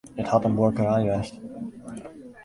[0.17, 1.39] It hat in buorkerij west.